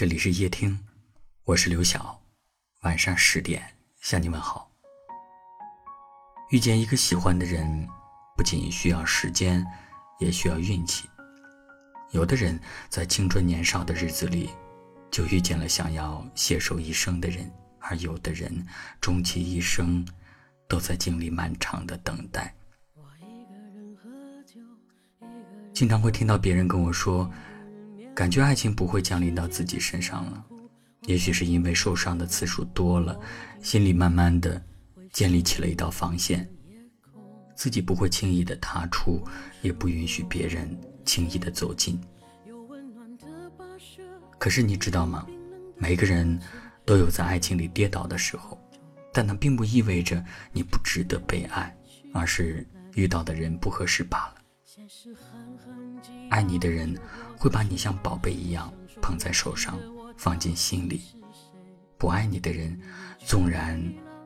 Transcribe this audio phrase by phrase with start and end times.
[0.00, 0.80] 这里是夜听，
[1.44, 2.22] 我是刘晓。
[2.84, 3.62] 晚上十点
[4.00, 4.72] 向你问好。
[6.48, 7.86] 遇见一个喜欢的人，
[8.34, 9.62] 不仅需要时间，
[10.18, 11.06] 也需要运气。
[12.12, 12.58] 有的人
[12.88, 14.48] 在青春年少的日子里，
[15.10, 17.44] 就遇见了想要携手一生的人；
[17.78, 18.66] 而有的人，
[19.02, 20.02] 终其一生，
[20.66, 22.54] 都在经历漫长的等待。
[25.74, 27.30] 经常会听到别人跟我说。
[28.20, 30.44] 感觉爱情不会降临到自己身上了，
[31.06, 33.18] 也许是因为受伤的次数多了，
[33.62, 34.62] 心里慢慢的
[35.10, 36.46] 建立起了一道防线，
[37.56, 39.26] 自己不会轻易的踏出，
[39.62, 41.98] 也不允许别人轻易的走近。
[44.38, 45.26] 可是你知道吗？
[45.78, 46.38] 每个人
[46.84, 48.60] 都有在爱情里跌倒的时候，
[49.14, 51.74] 但那并不意味着你不值得被爱，
[52.12, 54.39] 而是遇到的人不合适罢了。
[56.30, 56.96] 爱你的人。
[57.36, 59.78] 会把你像宝贝一样捧在手上，
[60.16, 61.00] 放进心里。
[61.96, 62.78] 不爱你的人，
[63.18, 63.82] 纵然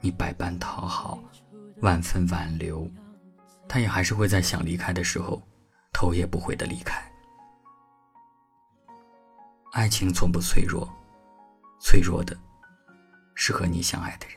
[0.00, 1.22] 你百般讨好，
[1.82, 2.90] 万分挽留，
[3.68, 5.40] 他也还是会在想离开的时候，
[5.92, 7.00] 头也不回的离开。
[9.72, 10.88] 爱情从不脆弱，
[11.80, 12.36] 脆弱的
[13.34, 14.36] 是和你相爱的人。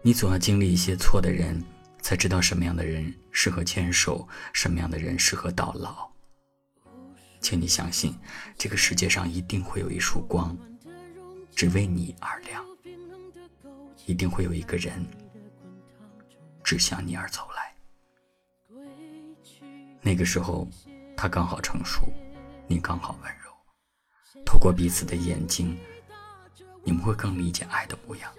[0.00, 1.62] 你总要经历一些错的人，
[2.00, 6.08] 才知道什么样的人适合牵手，什么样的人适合到老。
[7.40, 8.16] 请你相信，
[8.56, 10.56] 这个世界上一定会有一束光，
[11.54, 12.62] 只为你而亮；
[14.06, 15.04] 一定会有一个人，
[16.62, 17.74] 只向你而走来。
[20.00, 20.66] 那个时候，
[21.16, 22.08] 他刚好成熟，
[22.68, 24.42] 你刚好温柔。
[24.46, 25.76] 透过彼此的眼睛，
[26.84, 28.32] 你们会更理解爱的模样。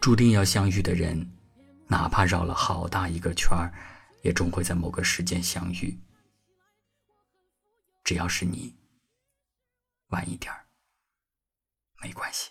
[0.00, 1.30] 注定要相遇的人，
[1.88, 3.72] 哪怕绕了好大一个圈儿，
[4.22, 5.98] 也终会在某个时间相遇。
[8.04, 8.76] 只要是你
[10.08, 10.66] 晚一点儿，
[12.02, 12.50] 没关系。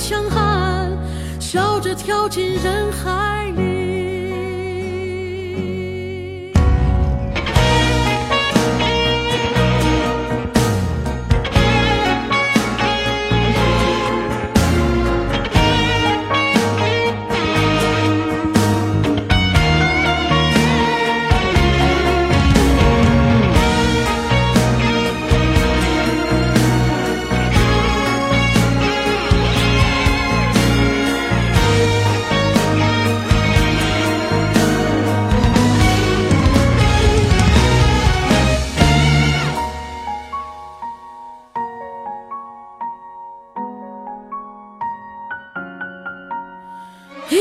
[0.00, 0.90] 强悍，
[1.38, 3.79] 笑着跳进人海里。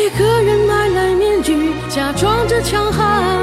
[0.10, 3.39] 一个人买来面具假装着强悍。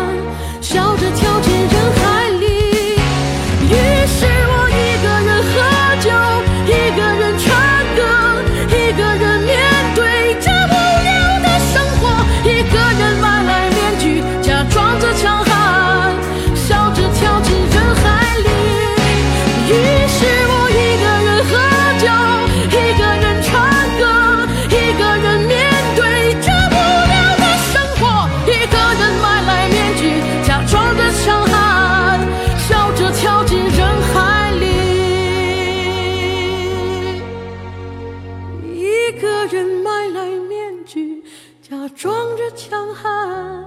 [39.46, 41.22] 人买来面具
[41.62, 43.64] 假装着强悍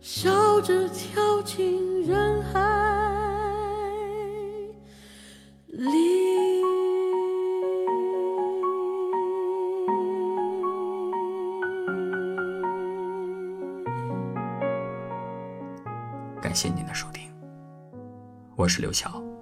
[0.00, 2.60] 笑着跳进人海
[5.66, 6.62] 里
[16.40, 17.32] 感谢您的收听
[18.54, 19.41] 我是刘晓。